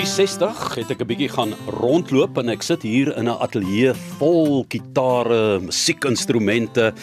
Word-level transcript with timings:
360 0.00 0.78
het 0.80 0.90
ek 0.94 1.02
'n 1.04 1.08
bietjie 1.12 1.28
gaan 1.28 1.52
rondloop 1.76 2.38
en 2.40 2.48
ek 2.48 2.62
sit 2.64 2.82
hier 2.88 3.12
in 3.20 3.28
'n 3.28 3.36
ateljee 3.36 3.92
vol 4.16 4.64
gitare, 4.64 5.60
musiekinstrumente, 5.60 6.94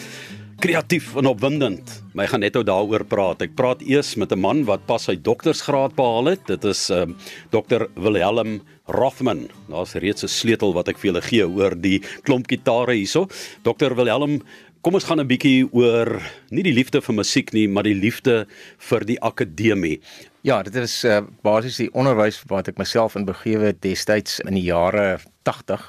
kreatief 0.58 1.14
en 1.14 1.26
opwindend. 1.30 2.02
My 2.14 2.26
gaan 2.26 2.40
net 2.40 2.54
nou 2.54 2.64
daaroor 2.64 3.04
praat. 3.04 3.42
Ek 3.42 3.54
praat 3.54 3.82
eers 3.86 4.16
met 4.16 4.32
'n 4.32 4.40
man 4.40 4.64
wat 4.64 4.86
pas 4.86 5.04
sy 5.04 5.14
doktorsgraad 5.14 5.94
behaal 5.94 6.24
het. 6.24 6.46
Dit 6.46 6.64
is 6.64 6.90
um, 6.90 7.14
Dr. 7.50 7.86
Wilhelm 7.94 8.62
Rothman. 8.86 9.48
Daar's 9.68 9.94
reeds 9.94 10.24
'n 10.24 10.28
sleutel 10.28 10.72
wat 10.72 10.88
ek 10.88 10.98
vir 10.98 11.12
julle 11.12 11.22
gee 11.22 11.46
oor 11.46 11.76
die 11.80 12.02
klomp 12.24 12.48
gitare 12.48 12.94
hierso. 12.94 13.28
Dr. 13.62 13.94
Wilhelm 13.94 14.42
Kom 14.80 14.94
ons 14.94 15.04
gaan 15.04 15.18
'n 15.18 15.26
bietjie 15.26 15.66
oor 15.74 16.22
nie 16.50 16.62
die 16.62 16.72
liefde 16.72 17.00
vir 17.02 17.14
musiek 17.14 17.52
nie, 17.52 17.66
maar 17.68 17.82
die 17.82 17.98
liefde 17.98 18.46
vir 18.78 19.04
die 19.04 19.18
akademie. 19.20 20.00
Ja, 20.46 20.62
dit 20.62 20.74
is 20.74 21.04
uh, 21.04 21.20
basies 21.42 21.76
die 21.76 21.90
onderwys 21.92 22.38
wat 22.46 22.68
ek 22.68 22.78
myself 22.78 23.16
in 23.18 23.26
begewe 23.26 23.72
destyds 23.82 24.38
in 24.46 24.54
die 24.54 24.62
jare 24.62 25.18
80 25.42 25.82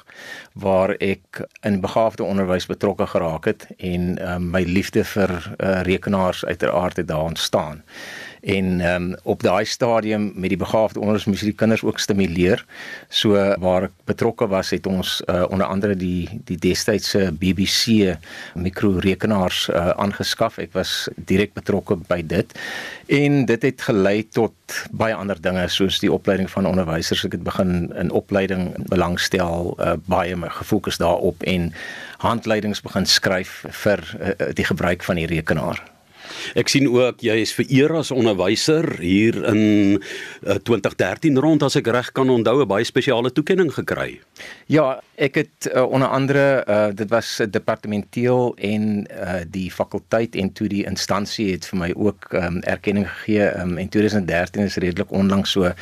waar 0.54 0.96
ek 0.98 1.44
in 1.62 1.80
begaafde 1.80 2.24
onderwys 2.24 2.66
betrokke 2.66 3.06
geraak 3.06 3.46
het 3.46 3.68
en 3.78 4.18
uh, 4.18 4.38
my 4.42 4.64
liefde 4.66 5.04
vir 5.04 5.30
uh, 5.38 5.82
rekenaars 5.86 6.44
uiteraard 6.44 6.96
het 6.96 7.08
daar 7.08 7.30
ontstaan 7.30 7.84
en 8.40 8.80
um, 8.80 9.16
op 9.22 9.42
daai 9.42 9.64
stadium 9.64 10.32
met 10.34 10.52
die 10.52 10.58
begaafde 10.60 11.00
onderwys 11.00 11.26
moes 11.28 11.44
die 11.44 11.52
kinders 11.52 11.84
ook 11.84 11.98
stimuleer. 11.98 12.64
So 13.08 13.36
waar 13.60 13.88
ek 13.88 13.96
betrokke 14.08 14.48
was 14.50 14.72
het 14.74 14.86
ons 14.86 15.20
uh, 15.26 15.44
onder 15.50 15.66
andere 15.66 15.96
die 15.96 16.28
die 16.48 16.56
destydse 16.60 17.30
BBC 17.36 18.16
mikrorekenaars 18.54 19.68
uh, 19.68 19.90
aangeskaf. 20.00 20.58
Ek 20.62 20.72
was 20.76 21.08
direk 21.16 21.54
betrokke 21.58 21.98
by 22.08 22.22
dit 22.26 22.56
en 23.10 23.44
dit 23.46 23.68
het 23.68 23.86
gelei 23.88 24.22
tot 24.28 24.54
baie 24.90 25.14
ander 25.14 25.40
dinge 25.42 25.66
soos 25.68 26.00
die 26.00 26.12
opleiding 26.12 26.50
van 26.50 26.66
onderwysers. 26.66 27.24
Ek 27.26 27.36
het 27.38 27.46
begin 27.46 27.90
in 27.98 28.12
opleiding 28.14 28.72
belangstel 28.88 29.74
uh, 29.78 29.96
baie 30.08 30.36
my 30.36 30.48
gefokus 30.60 31.00
daarop 31.02 31.42
en 31.42 31.72
handleidings 32.24 32.82
begin 32.84 33.06
skryf 33.06 33.64
vir 33.84 34.04
uh, 34.20 34.52
die 34.54 34.68
gebruik 34.68 35.04
van 35.04 35.20
die 35.20 35.28
rekenaar. 35.30 35.80
Ek 36.58 36.68
sien 36.68 36.88
ook 36.88 37.22
jy 37.24 37.36
is 37.42 37.52
vereer 37.54 37.92
as 38.00 38.10
onderwyser 38.14 38.86
hier 39.00 39.36
in 39.52 39.62
uh, 39.98 40.54
eh, 40.54 40.58
2013 40.66 41.38
rond 41.40 41.62
as 41.62 41.76
ek 41.76 41.90
reg 41.92 42.12
kan 42.16 42.30
onthou 42.30 42.62
'n 42.62 42.68
baie 42.68 42.84
spesiale 42.84 43.32
toekenning 43.32 43.72
gekry. 43.72 44.20
Ja, 44.66 45.00
ek 45.16 45.34
het 45.34 45.70
uh, 45.74 45.84
onder 45.84 46.08
andere 46.08 46.64
uh, 46.66 46.88
dit 46.94 47.10
was 47.10 47.40
departementeel 47.50 48.54
en 48.56 49.06
uh, 49.10 49.40
die 49.46 49.70
fakulteit 49.70 50.36
en 50.36 50.52
toe 50.52 50.68
die 50.68 50.84
instansie 50.84 51.52
het 51.52 51.66
vir 51.66 51.78
my 51.78 51.90
ook 51.94 52.32
um, 52.32 52.60
erkenning 52.62 53.08
gegee 53.08 53.50
um, 53.60 53.78
en 53.78 53.88
2013 53.88 54.62
is 54.62 54.76
redelik 54.76 55.10
onlangs 55.10 55.50
so 55.50 55.72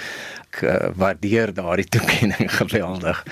ek 0.59 0.67
uh, 0.67 0.91
waardeer 0.99 1.53
daardie 1.55 1.87
toekenning 1.87 2.51
geweldig. 2.61 3.23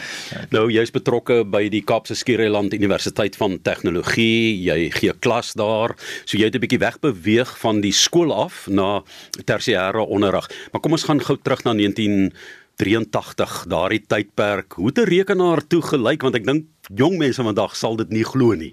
Nou 0.55 0.67
jy's 0.71 0.93
betrokke 0.95 1.43
by 1.49 1.67
die 1.73 1.83
Kaapse 1.87 2.15
Skiereiland 2.15 2.75
Universiteit 2.77 3.37
van 3.39 3.59
Tegnologie. 3.63 4.55
Jy 4.63 4.91
gee 4.95 5.15
klas 5.21 5.55
daar. 5.59 5.97
So 6.25 6.39
jy 6.39 6.47
het 6.47 6.57
'n 6.57 6.63
bietjie 6.63 6.83
wegbeweeg 6.83 7.59
van 7.59 7.81
die 7.81 7.93
skool 7.93 8.33
af 8.33 8.67
na 8.69 9.03
tersiêre 9.45 10.07
onderrig. 10.07 10.49
Maar 10.73 10.81
kom 10.81 10.93
ons 10.93 11.05
gaan 11.05 11.21
gou 11.21 11.37
terug 11.43 11.65
na 11.65 11.75
1983, 11.75 13.67
daardie 13.67 14.05
tydperk. 14.07 14.73
Hoe 14.79 14.93
'n 14.95 15.05
rekenaar 15.05 15.67
toe 15.67 15.83
gelyk 15.83 16.23
want 16.23 16.35
ek 16.35 16.45
dink 16.45 16.65
jong 16.95 17.19
mense 17.19 17.43
vandag 17.43 17.77
sal 17.77 17.97
dit 17.97 18.11
nie 18.11 18.25
glo 18.25 18.55
nie. 18.55 18.73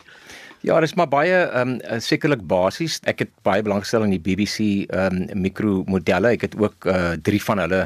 Ja, 0.63 0.77
dis 0.79 0.93
maar 0.95 1.09
baie 1.11 1.41
ehm 1.43 1.73
um, 1.75 1.99
sekerlik 1.99 2.45
basies. 2.47 2.93
Ek 3.11 3.19
het 3.19 3.31
baie 3.43 3.59
belangstel 3.65 4.05
in 4.05 4.13
die 4.13 4.21
BBC 4.23 4.87
ehm 4.95 5.17
um, 5.25 5.41
mikromodelle. 5.43 6.29
Ek 6.37 6.45
het 6.47 6.55
ook 6.55 6.87
uh 6.87 7.17
drie 7.19 7.41
van 7.43 7.59
hulle 7.59 7.81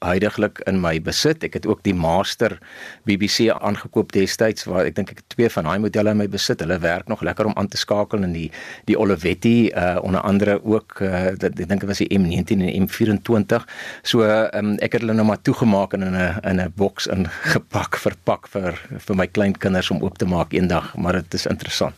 huidigelik 0.00 0.62
in 0.70 0.80
my 0.80 0.94
besit. 1.04 1.44
Ek 1.44 1.58
het 1.58 1.68
ook 1.68 1.82
die 1.84 1.92
Master 1.94 2.56
BBC 3.04 3.52
aangekoop 3.52 4.14
destyds 4.16 4.64
waar 4.64 4.88
ek 4.88 4.96
dink 4.96 5.12
ek 5.12 5.20
twee 5.34 5.50
van 5.52 5.68
daai 5.68 5.84
modelle 5.84 6.16
in 6.16 6.22
my 6.22 6.28
besit. 6.32 6.64
Hulle 6.64 6.80
werk 6.80 7.12
nog 7.12 7.20
lekker 7.20 7.50
om 7.52 7.56
aan 7.60 7.68
te 7.68 7.76
skakel 7.76 8.24
in 8.24 8.32
die 8.32 8.48
die 8.88 8.96
Olivetti 8.96 9.68
uh 9.68 10.00
onder 10.00 10.24
andere 10.24 10.56
ook 10.64 11.04
uh 11.04 11.36
dit, 11.36 11.52
ek 11.52 11.68
dink 11.68 11.84
dit 11.84 11.88
was 11.92 12.00
die 12.00 12.10
M19 12.16 12.64
en 12.64 12.88
M24. 12.88 13.68
So 14.08 14.24
ehm 14.24 14.72
um, 14.72 14.74
ek 14.80 14.96
het 14.96 15.04
hulle 15.04 15.20
nou 15.20 15.28
maar 15.34 15.44
toegemaak 15.44 16.00
en 16.00 16.08
in 16.08 16.16
'n 16.16 16.40
in 16.48 16.64
'n 16.64 16.72
boks 16.80 17.12
ingepak, 17.12 18.00
verpak 18.08 18.48
vir 18.48 18.80
vir 18.96 19.16
my 19.16 19.26
kleinkinders 19.26 19.92
om 19.92 20.00
oop 20.00 20.16
te 20.16 20.24
maak 20.24 20.56
eendag, 20.56 20.96
maar 20.96 21.20
dit 21.20 21.34
is 21.34 21.46
interessant. 21.46 21.92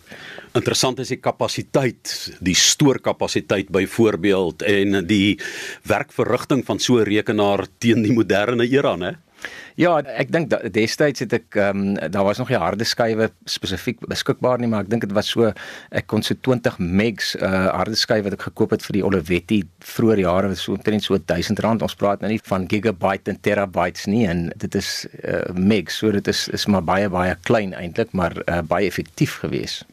Interessant 0.55 0.99
is 1.03 1.11
die 1.11 1.21
kapasiteit, 1.21 2.15
die 2.41 2.55
stoorkapasiteit 2.55 3.73
byvoorbeeld 3.75 4.63
en 4.63 5.07
die 5.07 5.39
werkverrigting 5.91 6.65
van 6.65 6.79
so 6.79 7.01
'n 7.01 7.09
rekenaar 7.09 7.67
teen 7.79 8.03
die 8.03 8.13
moderne 8.13 8.69
era, 8.69 8.97
né? 8.97 9.17
Ja, 9.75 9.97
ek 10.07 10.29
dink 10.31 10.53
destyds 10.75 11.25
het 11.25 11.33
ek 11.35 11.57
ehm 11.59 11.81
um, 11.83 12.11
daar 12.15 12.27
was 12.29 12.39
nog 12.39 12.53
nie 12.53 12.59
harde 12.61 12.87
skywe 12.87 13.27
spesifiek 13.51 13.99
beskikbaar 14.07 14.63
nie, 14.63 14.69
maar 14.71 14.85
ek 14.87 14.91
dink 14.93 15.03
dit 15.03 15.15
was 15.17 15.33
so 15.35 15.51
ek 15.91 16.07
kon 16.13 16.23
so 16.23 16.37
20 16.47 16.79
megs 16.79 17.35
uh 17.41 17.65
harde 17.75 17.99
skywe 17.99 18.29
wat 18.29 18.37
ek 18.39 18.47
gekoop 18.49 18.77
het 18.77 18.87
vir 18.87 19.01
die 19.01 19.05
Olivetti 19.09 19.61
vroeër 19.95 20.23
jare 20.23 20.53
was 20.53 20.63
so 20.63 20.77
omtrent 20.79 21.03
so 21.03 21.19
R1000. 21.19 21.83
Ons 21.83 21.99
praat 21.99 22.23
nou 22.23 22.31
nie 22.31 22.43
van 22.51 22.69
gigabyte 22.71 23.35
en 23.35 23.41
terabytes 23.41 24.07
nie 24.07 24.23
en 24.31 24.47
dit 24.55 24.79
is 24.79 24.93
uh 25.25 25.43
megs, 25.59 25.99
so 25.99 26.15
dit 26.15 26.31
is 26.31 26.47
is 26.55 26.69
maar 26.71 26.87
baie 26.87 27.11
baie 27.11 27.35
klein 27.43 27.75
eintlik, 27.75 28.15
maar 28.15 28.39
uh, 28.47 28.63
baie 28.63 28.87
effektief 28.87 29.41
geweest. 29.43 29.85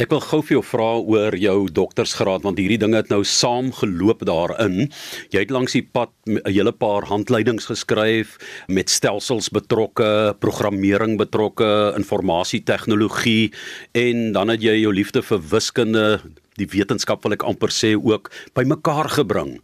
Ek 0.00 0.08
wil 0.08 0.22
gou 0.24 0.40
vir 0.40 0.54
jou 0.56 0.62
vra 0.64 0.88
oor 0.96 1.34
jou 1.36 1.56
doktorsgraad 1.68 2.46
want 2.46 2.60
hierdie 2.60 2.80
dinge 2.80 2.96
het 2.96 3.10
nou 3.12 3.20
saam 3.28 3.68
geloop 3.76 4.24
daarin. 4.24 4.88
Jy 5.34 5.44
het 5.44 5.52
langs 5.52 5.76
die 5.76 5.84
pad 5.84 6.10
'n 6.26 6.40
hele 6.48 6.72
paar 6.72 7.04
handleidings 7.04 7.66
geskryf 7.68 8.38
met 8.68 8.88
stelsels 8.88 9.50
betrokke, 9.50 10.34
programmering 10.40 11.18
betrokke, 11.18 11.92
informasie-tegnologie 11.96 13.52
en 13.92 14.32
dan 14.32 14.48
het 14.48 14.62
jy 14.62 14.80
jou 14.80 14.92
liefde 14.92 15.22
vir 15.22 15.40
wiskunde, 15.40 16.20
die 16.56 16.66
wetenskap 16.66 17.22
wil 17.22 17.32
ek 17.32 17.44
amper 17.44 17.68
sê 17.68 17.94
ook 17.96 18.30
bymekaar 18.54 19.08
gebring 19.08 19.60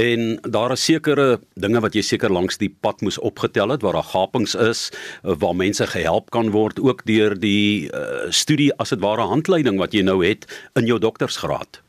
en 0.00 0.38
daar 0.48 0.72
is 0.72 0.84
sekere 0.84 1.40
dinge 1.60 1.82
wat 1.84 1.96
jy 1.96 2.02
seker 2.06 2.32
langs 2.32 2.60
die 2.60 2.70
pad 2.84 3.02
moes 3.04 3.18
opgetel 3.18 3.74
het 3.74 3.84
waar 3.84 3.98
daar 3.98 4.10
gapings 4.12 4.54
is 4.54 4.88
waar 5.22 5.56
mense 5.56 5.86
gehelp 5.92 6.30
kan 6.34 6.52
word 6.54 6.80
ook 6.80 7.04
deur 7.08 7.36
die 7.36 7.90
uh, 7.90 8.30
studie 8.30 8.70
as 8.80 8.94
dit 8.94 9.04
ware 9.04 9.28
handleiding 9.28 9.80
wat 9.82 9.94
jy 9.96 10.04
nou 10.06 10.20
het 10.24 10.48
in 10.78 10.88
jou 10.88 10.98
doktorsgraad. 11.02 11.82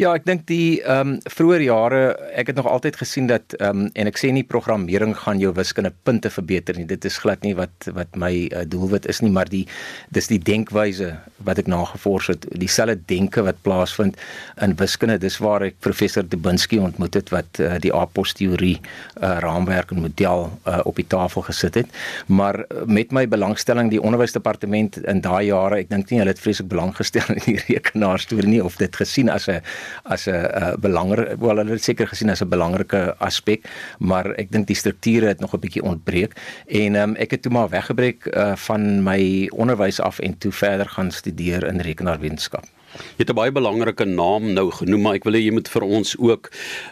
Ja, 0.00 0.14
ek 0.16 0.24
dink 0.24 0.46
die 0.48 0.80
ehm 0.80 1.10
um, 1.10 1.16
vroeër 1.28 1.60
jare, 1.66 1.98
ek 2.40 2.48
het 2.48 2.56
nog 2.56 2.68
altyd 2.70 2.96
gesien 2.96 3.26
dat 3.28 3.52
ehm 3.58 3.82
um, 3.84 3.88
en 3.92 4.08
ek 4.08 4.16
sê 4.16 4.30
nie 4.32 4.46
programmering 4.48 5.10
gaan 5.26 5.40
jou 5.42 5.50
wiskunde 5.52 5.90
punte 6.08 6.30
verbeter 6.32 6.78
nie. 6.78 6.86
Dit 6.88 7.04
is 7.04 7.18
glad 7.20 7.42
nie 7.44 7.52
wat 7.58 7.88
wat 7.92 8.16
my 8.16 8.30
uh, 8.48 8.62
doelwit 8.64 9.04
is 9.12 9.20
nie, 9.20 9.28
maar 9.34 9.50
die 9.52 9.66
dis 10.08 10.30
die 10.32 10.38
denkwyse 10.40 11.10
wat 11.44 11.60
ek 11.60 11.68
nagevors 11.68 12.30
het, 12.32 12.46
dieselfde 12.62 12.96
denke 13.12 13.44
wat 13.44 13.60
plaasvind 13.66 14.16
in 14.64 14.76
wiskunde. 14.80 15.18
Dis 15.20 15.36
waar 15.44 15.66
ek 15.68 15.76
professor 15.84 16.24
Dubinsky 16.24 16.80
ontmoet 16.80 17.20
het 17.20 17.28
wat 17.36 17.60
uh, 17.60 17.76
die 17.84 17.92
APOS 17.92 18.32
teorie 18.40 18.78
uh, 18.80 19.36
raamwerk 19.44 19.92
en 19.92 20.00
model 20.06 20.46
uh, 20.48 20.80
op 20.88 20.96
die 20.96 21.08
tafel 21.12 21.44
gesit 21.50 21.76
het. 21.76 22.00
Maar 22.32 22.62
met 22.86 23.12
my 23.12 23.26
belangstelling 23.28 23.92
die 23.92 24.00
onderwysdepartement 24.00 24.96
in 25.04 25.20
daai 25.20 25.52
jare, 25.52 25.84
ek 25.84 25.92
dink 25.92 26.08
nie 26.08 26.24
hulle 26.24 26.32
het 26.32 26.40
vreeslik 26.40 26.72
belang 26.72 26.96
gestel 26.96 27.36
in 27.36 27.44
die 27.44 27.60
rekenaarstorie 27.68 28.48
nie 28.48 28.64
of 28.64 28.80
dit 28.80 28.96
gesien 29.04 29.28
as 29.28 29.50
'n 29.52 29.60
as 30.04 30.26
'n 30.26 30.80
belangrike 30.80 31.38
wel 31.38 31.56
hulle 31.56 31.70
het 31.70 31.84
seker 31.84 32.08
gesien 32.08 32.30
as 32.30 32.42
'n 32.42 32.48
belangrike 32.48 33.14
aspek, 33.18 33.64
maar 33.98 34.34
ek 34.38 34.50
dink 34.50 34.66
die 34.66 34.76
strukture 34.76 35.26
het 35.26 35.40
nog 35.40 35.54
'n 35.54 35.60
bietjie 35.60 35.82
ontbreek 35.82 36.32
en 36.66 36.94
um, 36.96 37.16
ek 37.16 37.30
het 37.30 37.42
toe 37.42 37.52
maar 37.52 37.68
weggebreek 37.68 38.26
uh, 38.26 38.56
van 38.56 39.02
my 39.02 39.48
onderwys 39.52 40.00
af 40.00 40.18
en 40.18 40.38
toe 40.38 40.52
verder 40.52 40.88
gaan 40.88 41.10
studeer 41.10 41.66
in 41.66 41.80
rekenaarwetenskap. 41.80 42.64
Jy 42.90 43.22
het 43.22 43.30
'n 43.30 43.34
baie 43.34 43.52
belangrike 43.52 44.04
naam 44.04 44.52
nou 44.52 44.70
genoem, 44.70 45.02
maar 45.02 45.14
ek 45.14 45.24
wil 45.24 45.34
hê 45.34 45.44
jy 45.44 45.52
moet 45.52 45.68
vir 45.68 45.82
ons 45.82 46.16
ook 46.18 46.50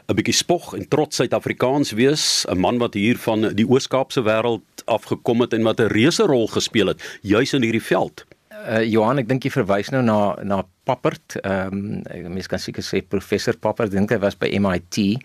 'n 0.09 0.15
bietjie 0.15 0.35
spog 0.35 0.75
en 0.75 0.89
trots 0.89 1.17
Suid-Afrikaans 1.17 1.93
wees, 1.93 2.47
'n 2.49 2.59
man 2.59 2.79
wat 2.79 2.95
hier 2.95 3.19
van 3.19 3.55
die 3.55 3.67
Oos-Kaapse 3.67 4.23
wêreld 4.23 4.63
afgekom 4.87 5.41
het 5.41 5.53
en 5.53 5.63
wat 5.63 5.81
'n 5.81 5.91
reuse 5.91 6.23
rol 6.23 6.47
gespeel 6.47 6.87
het 6.87 7.19
juis 7.23 7.53
in 7.53 7.63
hierdie 7.63 7.83
veld. 7.83 8.25
Uh, 8.69 8.83
Johan, 8.85 9.17
ek 9.23 9.29
dink 9.31 9.47
jy 9.47 9.51
verwys 9.55 9.89
nou 9.95 10.03
na 10.05 10.37
na 10.45 10.65
Pappert. 10.89 11.37
Ehm 11.41 12.01
um, 12.09 12.33
mense 12.33 12.49
kan 12.49 12.61
seker 12.61 12.85
sê 12.85 13.01
professor 13.05 13.57
Pappert 13.61 13.93
dink 13.93 14.13
hy 14.13 14.19
was 14.21 14.37
by 14.37 14.49
MIT. 14.61 15.21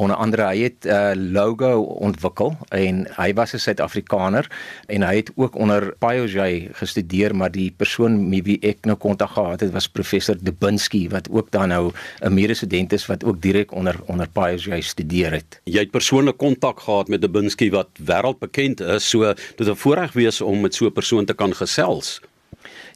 Onder 0.00 0.16
andere 0.16 0.46
hy 0.48 0.64
het 0.66 0.84
'n 0.84 0.88
uh, 0.88 1.12
eh, 1.12 1.16
logo 1.16 1.70
ontwikkel 2.08 2.56
en 2.72 3.04
hy 3.16 3.28
was 3.36 3.52
'n 3.54 3.64
Suid-Afrikaner 3.64 4.48
en 4.88 5.02
hy 5.02 5.14
het 5.16 5.30
ook 5.36 5.54
onder 5.56 5.94
Piaget 6.00 6.76
gestudeer, 6.80 7.36
maar 7.36 7.52
die 7.52 7.70
persoon 7.76 8.28
met 8.28 8.44
wie 8.44 8.58
ek 8.62 8.84
nou 8.84 8.96
kontak 8.96 9.30
gehad 9.36 9.60
het 9.60 9.72
was 9.72 9.88
professor 9.88 10.36
Dubinsky 10.40 11.08
wat 11.08 11.28
ook 11.30 11.50
dan 11.50 11.68
nou 11.68 11.92
'n 12.20 12.34
medestudent 12.34 12.92
is 12.92 13.06
wat 13.06 13.24
ook 13.24 13.40
direk 13.40 13.72
onder 13.72 13.96
onder 14.06 14.28
Piaget 14.28 14.84
studeer 14.84 15.32
het. 15.32 15.60
Jy 15.64 15.80
het 15.80 15.90
persoonlik 15.90 16.36
kontak 16.36 16.80
gehad 16.80 17.08
met 17.08 17.20
Dubinsky 17.20 17.70
wat 17.70 17.88
wêreldbekend 18.04 18.80
is, 18.80 19.08
so 19.08 19.34
dit 19.56 19.68
'n 19.68 19.76
voorreg 19.76 20.12
wees 20.12 20.40
om 20.40 20.60
met 20.60 20.74
so 20.74 20.86
'n 20.86 20.92
persoon 20.92 21.24
te 21.24 21.34
kan 21.34 21.54
gesels. 21.54 22.20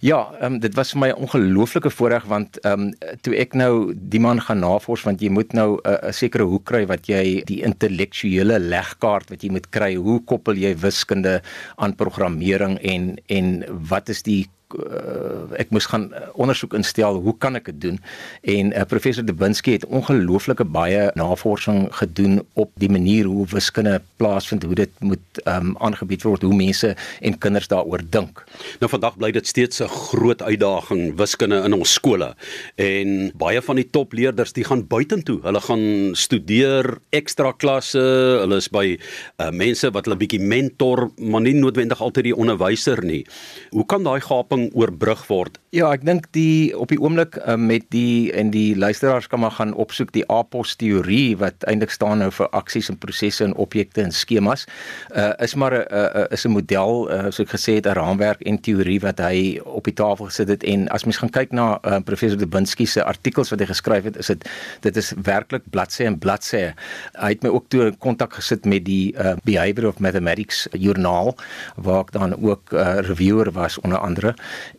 Ja, 0.00 0.32
ehm 0.40 0.52
um, 0.52 0.58
dit 0.60 0.74
was 0.74 0.92
vir 0.92 1.00
my 1.00 1.08
'n 1.08 1.22
ongelooflike 1.24 1.90
voorreg 1.90 2.24
want 2.24 2.58
ehm 2.60 2.80
um, 2.80 2.94
toe 3.20 3.34
ek 3.36 3.54
nou 3.54 3.94
die 3.96 4.20
man 4.20 4.40
gaan 4.40 4.60
navors 4.60 5.02
want 5.02 5.20
jy 5.20 5.30
moet 5.30 5.52
nou 5.52 5.78
'n 5.82 5.88
uh, 5.90 6.12
sekere 6.12 6.44
hoek 6.44 6.64
kry 6.64 6.86
wat 6.86 7.06
jy 7.08 7.42
die 7.44 7.62
intellektuele 7.62 8.58
legkaart 8.58 9.30
wat 9.30 9.42
jy 9.42 9.50
moet 9.50 9.70
kry, 9.70 9.94
hoe 9.94 10.20
koppel 10.24 10.54
jy 10.54 10.76
wiskunde 10.76 11.40
aan 11.76 11.94
programmering 11.94 12.78
en 12.82 13.16
en 13.26 13.64
wat 13.88 14.08
is 14.08 14.22
die 14.22 14.46
uh, 14.84 15.58
ek 15.60 15.70
moes 15.74 15.88
gaan 15.90 16.08
uh, 16.12 16.26
ondersoek 16.34 16.74
instel 16.78 17.20
hoe 17.22 17.34
kan 17.38 17.58
ek 17.58 17.70
dit 17.72 17.80
doen? 17.80 18.00
En 18.42 18.72
uh, 18.72 18.84
professor 18.88 19.24
De 19.24 19.34
Binsky 19.34 19.76
het 19.76 19.86
ongelooflike 19.86 20.64
baie 20.64 21.10
navorsing 21.14 21.88
gedoen 21.96 22.40
op 22.54 22.70
die 22.80 22.90
manier 22.92 23.24
hoe 23.30 23.46
wiskunde 23.50 24.00
plaasvind 24.20 24.62
hoe 24.62 24.74
dit 24.74 24.92
moet 25.00 25.42
um, 25.44 25.74
aangebied 25.78 26.24
word 26.26 26.44
hoe 26.46 26.54
mense 26.56 26.94
en 27.20 27.38
kinders 27.38 27.68
daaroor 27.72 28.04
dink. 28.10 28.44
Nou 28.80 28.90
vandag 28.90 29.16
bly 29.16 29.32
dit 29.34 29.46
steeds 29.46 29.80
'n 29.82 29.88
groot 29.88 30.42
uitdaging 30.42 31.16
wiskunde 31.16 31.62
in 31.64 31.72
ons 31.72 31.92
skole. 31.92 32.34
En 32.74 33.32
baie 33.36 33.62
van 33.62 33.76
die 33.76 33.88
topleerders 33.90 34.52
die 34.52 34.64
gaan 34.64 34.86
buitentoe. 34.86 35.40
Hulle 35.42 35.60
gaan 35.60 36.14
studeer 36.14 36.98
ekstra 37.10 37.52
klasse. 37.52 38.04
Hulle 38.42 38.56
is 38.56 38.68
by 38.68 38.98
uh, 39.40 39.50
mense 39.50 39.90
wat 39.90 40.04
hulle 40.04 40.16
bietjie 40.16 40.40
mentor 40.40 41.10
maar 41.16 41.40
nie 41.40 41.54
noodwendig 41.54 42.00
altyd 42.00 42.30
die 42.30 42.36
onderwyser 42.36 43.04
nie. 43.04 43.24
Hoe 43.70 43.86
kan 43.86 44.04
daai 44.04 44.20
gaping 44.20 44.65
oorbrug 44.74 45.26
word? 45.26 45.58
Ja, 45.76 45.90
ek 45.92 46.04
dink 46.06 46.28
die 46.32 46.72
op 46.78 46.88
die 46.88 46.98
oomblik 47.00 47.36
uh, 47.42 47.56
met 47.60 47.84
die 47.92 48.32
in 48.32 48.50
die 48.54 48.76
luisteraars 48.76 49.26
kan 49.28 49.40
maar 49.42 49.52
gaan 49.58 49.74
opsoek 49.74 50.12
die 50.14 50.24
APOS 50.32 50.76
teorie 50.80 51.36
wat 51.36 51.66
eintlik 51.68 51.90
staan 51.90 52.22
nou 52.24 52.30
vir 52.32 52.48
aksies 52.56 52.88
en 52.88 52.98
prosesse 52.98 53.44
en 53.44 53.54
objekte 53.60 54.02
en 54.02 54.12
skemas. 54.12 54.66
Uh 55.12 55.32
is 55.44 55.54
maar 55.54 55.74
'n 55.74 55.84
uh, 55.92 56.22
uh, 56.22 56.24
is 56.30 56.46
'n 56.46 56.50
model 56.50 57.10
uh, 57.10 57.24
soos 57.28 57.44
ek 57.44 57.54
gesê 57.56 57.74
het 57.76 57.86
'n 57.86 57.98
raamwerk 57.98 58.40
en 58.40 58.60
teorie 58.60 59.00
wat 59.00 59.18
hy 59.18 59.60
op 59.64 59.84
die 59.84 59.94
tafel 59.94 60.26
gesit 60.30 60.48
het 60.48 60.64
en 60.64 60.88
as 60.88 61.04
mens 61.04 61.16
gaan 61.16 61.30
kyk 61.30 61.52
na 61.52 61.78
uh, 61.84 61.98
professor 62.04 62.38
De 62.38 62.46
Binsky 62.46 62.86
se 62.86 63.04
artikels 63.04 63.50
wat 63.50 63.60
hy 63.60 63.66
geskryf 63.66 64.04
het, 64.04 64.16
is 64.16 64.26
dit 64.26 64.48
dit 64.80 64.96
is 64.96 65.12
werklik 65.22 65.62
bladsy 65.70 66.04
en 66.04 66.18
bladsy. 66.18 66.72
Hy 67.18 67.28
het 67.28 67.42
my 67.42 67.50
ook 67.50 67.68
toe 67.68 67.86
in 67.86 67.98
kontak 67.98 68.34
gesit 68.34 68.64
met 68.64 68.84
die 68.84 69.14
uh, 69.14 69.36
Behavior 69.44 69.88
of 69.88 69.98
Mathematics 69.98 70.66
joernaal 70.72 71.36
waar 71.76 72.00
ek 72.00 72.12
dan 72.12 72.36
ook 72.42 72.72
'n 72.72 72.76
uh, 72.76 72.98
reviewer 73.00 73.52
was 73.52 73.80
onder 73.80 73.98
andere 73.98 74.34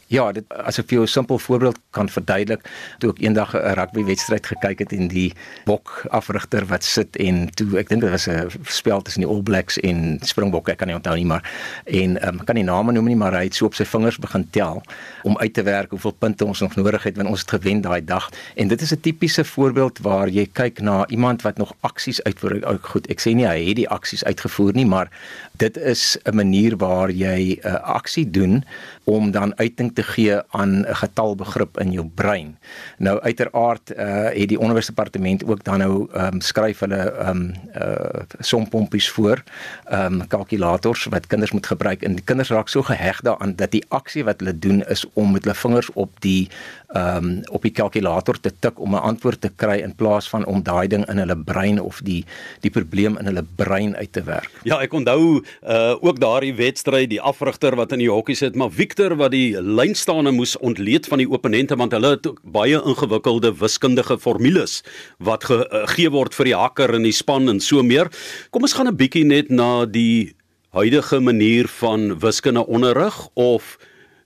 Ja, 0.07 0.31
dit 0.31 0.45
as 0.53 0.79
ek 0.79 0.87
vir 0.87 0.97
jou 0.97 1.03
'n 1.03 1.07
simpel 1.07 1.39
voorbeeld 1.39 1.79
kan 1.91 2.09
verduidelik, 2.09 2.61
toe 2.99 3.09
ek 3.11 3.19
eendag 3.19 3.53
'n 3.53 3.73
rugby 3.75 4.03
wedstryd 4.03 4.45
gekyk 4.45 4.79
het 4.79 4.91
en 4.91 5.07
die 5.07 5.33
bok 5.65 6.05
afrigter 6.09 6.65
wat 6.65 6.83
sit 6.83 7.15
en 7.15 7.49
toe 7.53 7.77
ek 7.77 7.89
dink 7.89 8.01
dit 8.01 8.09
was 8.09 8.27
'n 8.27 8.47
spel 8.63 9.01
tussen 9.01 9.21
die 9.21 9.29
All 9.29 9.41
Blacks 9.41 9.77
en 9.79 10.19
Springbokke, 10.21 10.71
ek 10.71 10.77
kan 10.77 10.87
nie 10.87 10.95
onthou 10.95 11.15
nie, 11.15 11.25
maar 11.25 11.43
en 11.85 12.27
um, 12.27 12.43
kan 12.43 12.55
nie 12.55 12.63
name 12.63 12.91
noem 12.91 13.05
nie, 13.05 13.15
maar 13.15 13.33
hy 13.33 13.43
het 13.43 13.55
so 13.55 13.65
op 13.65 13.75
sy 13.75 13.85
vingers 13.85 14.17
begin 14.17 14.47
tel 14.49 14.81
om 15.23 15.37
uit 15.37 15.53
te 15.53 15.63
werk 15.63 15.89
hoeveel 15.89 16.11
punte 16.11 16.45
ons 16.45 16.59
nog 16.59 16.75
nodig 16.75 17.03
het 17.03 17.15
want 17.15 17.29
ons 17.29 17.41
het 17.41 17.49
gewen 17.49 17.81
daai 17.81 18.05
dag. 18.05 18.29
En 18.55 18.67
dit 18.67 18.81
is 18.81 18.91
'n 18.93 18.99
tipiese 19.01 19.43
voorbeeld 19.43 19.99
waar 19.99 20.29
jy 20.29 20.47
kyk 20.53 20.79
na 20.79 21.07
iemand 21.07 21.41
wat 21.41 21.57
nog 21.57 21.75
aksies 21.81 22.23
uitvoer. 22.23 22.65
Ook 22.65 22.85
goed, 22.85 23.07
ek 23.07 23.19
sê 23.19 23.33
nie 23.33 23.47
hy 23.47 23.67
het 23.67 23.75
die 23.75 23.89
aksies 23.89 24.23
uitgevoer 24.23 24.73
nie, 24.73 24.85
maar 24.85 25.09
dit 25.57 25.77
is 25.77 26.17
'n 26.23 26.35
manier 26.35 26.77
waar 26.77 27.11
jy 27.11 27.59
'n 27.63 27.67
uh, 27.67 27.73
aksie 27.73 28.29
doen 28.31 28.63
om 29.03 29.31
dan 29.31 29.53
uiting 29.57 29.92
te 29.94 30.04
gee 30.04 30.42
aan 30.50 30.86
'n 30.86 30.95
getalbegrip 30.95 31.80
in 31.80 31.92
jou 31.92 32.06
brein. 32.15 32.57
Nou 32.98 33.19
uiteraard 33.19 33.92
uh 33.98 34.30
het 34.38 34.50
die 34.50 34.59
onderwysdepartement 34.59 35.45
ook 35.45 35.63
dan 35.63 35.77
nou 35.77 36.07
um, 36.13 36.42
skryf 36.42 36.80
hulle 36.80 37.12
ehm 37.12 37.30
um, 37.30 37.54
uh 37.75 38.21
sompompies 38.39 39.09
voor, 39.09 39.44
ehm 39.86 40.21
um, 40.21 40.27
kalkulators 40.27 41.06
wat 41.06 41.27
kinders 41.27 41.51
moet 41.51 41.68
gebruik 41.68 42.01
en 42.01 42.15
die 42.15 42.24
kinders 42.24 42.50
raak 42.50 42.68
so 42.68 42.81
geheg 42.81 43.21
daaraan 43.21 43.56
dat 43.56 43.71
die 43.71 43.86
aksie 43.88 44.24
wat 44.24 44.39
hulle 44.39 44.59
doen 44.59 44.83
is 44.88 45.06
om 45.13 45.31
met 45.31 45.44
hulle 45.44 45.56
vingers 45.56 45.89
op 45.94 46.12
die 46.19 46.50
ehm 46.88 47.25
um, 47.25 47.42
op 47.51 47.62
die 47.62 47.71
kalkulator 47.71 48.39
te 48.39 48.51
tik 48.59 48.80
om 48.80 48.95
'n 48.95 49.01
antwoord 49.09 49.42
te 49.42 49.51
kry 49.56 49.77
in 49.77 49.95
plaas 49.95 50.30
van 50.30 50.45
om 50.45 50.63
daai 50.63 50.88
ding 50.88 51.06
in 51.09 51.18
hulle 51.18 51.38
brein 51.38 51.81
of 51.81 52.00
die 52.04 52.25
die 52.59 52.71
probleem 52.71 53.18
in 53.18 53.25
hulle 53.25 53.44
brein 53.56 53.95
uit 53.95 54.12
te 54.12 54.24
werk. 54.24 54.51
Ja, 54.63 54.80
ek 54.81 54.94
onthou 54.94 55.44
uh 55.63 55.95
ook 56.00 56.19
daardie 56.19 56.56
wedstryd, 56.56 57.09
die 57.09 57.21
afrigter 57.21 57.75
wat 57.75 57.92
in 57.92 58.00
die 58.00 58.09
hokkie 58.09 58.36
sit, 58.36 58.56
maar 58.56 58.71
Victor 58.71 59.15
wat 59.15 59.31
die 59.31 59.46
lynstaande 59.55 60.31
moes 60.35 60.55
ontleed 60.59 61.07
van 61.07 61.21
die 61.21 61.29
opponente 61.29 61.75
want 61.79 61.94
hulle 61.95 62.15
het 62.15 62.27
baie 62.44 62.79
ingewikkelde 62.79 63.53
wiskundige 63.59 64.17
formules 64.19 64.81
wat 65.23 65.47
gegee 65.49 66.11
word 66.11 66.35
vir 66.35 66.51
die 66.51 66.57
hakker 66.57 66.95
in 66.97 67.07
die 67.07 67.15
span 67.15 67.47
en 67.51 67.61
so 67.63 67.83
meer. 67.83 68.11
Kom 68.51 68.67
ons 68.67 68.73
gaan 68.73 68.88
'n 68.88 68.97
bietjie 68.97 69.25
net 69.25 69.49
na 69.49 69.85
die 69.85 70.35
huidige 70.75 71.19
manier 71.19 71.67
van 71.67 72.19
wiskunde 72.19 72.65
onderrig 72.67 73.15
of 73.33 73.77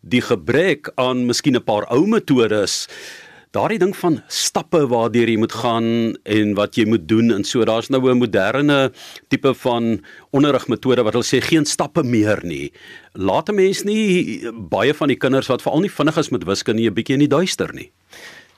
die 0.02 0.22
gebrek 0.22 0.90
aan 0.96 1.26
miskien 1.26 1.56
'n 1.56 1.64
paar 1.64 1.86
ou 1.94 2.08
metodes 2.08 2.88
daardie 3.56 3.80
ding 3.82 3.92
van 4.00 4.22
stappe 4.32 4.80
waardeur 4.88 5.28
jy 5.28 5.38
moet 5.40 5.54
gaan 5.60 5.88
en 6.24 6.54
wat 6.56 6.78
jy 6.80 6.86
moet 6.88 7.04
doen 7.08 7.34
en 7.36 7.44
so 7.48 7.66
daar's 7.68 7.90
nou 7.92 8.00
'n 8.10 8.18
moderne 8.18 8.92
tipe 9.28 9.54
van 9.54 10.00
onderrigmetode 10.32 11.04
wat 11.04 11.14
hulle 11.14 11.28
sê 11.28 11.42
geen 11.44 11.66
stappe 11.66 12.04
meer 12.04 12.40
nie. 12.44 12.72
Laat 13.14 13.50
'n 13.50 13.56
mens 13.56 13.84
nie 13.84 14.40
baie 14.54 14.94
van 14.94 15.08
die 15.08 15.18
kinders 15.18 15.48
wat 15.48 15.62
veral 15.62 15.82
nie 15.82 15.92
vinnig 15.92 16.18
is 16.18 16.30
met 16.30 16.44
wiskunde 16.44 16.82
'n 16.82 16.94
bietjie 16.94 17.14
in 17.14 17.28
die 17.28 17.36
duister 17.38 17.74
nie. 17.74 17.92